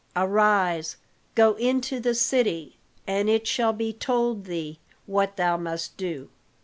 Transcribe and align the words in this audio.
"Arise, 0.15 0.95
go 1.35 1.53
into 1.57 1.99
the 1.99 2.15
city, 2.15 2.79
and 3.05 3.29
it 3.29 3.45
shall 3.45 3.71
be 3.71 3.93
told 3.93 4.45
thee 4.45 4.79
what 5.05 5.37
thou 5.37 5.57
must 5.57 5.95
do." 5.95 6.29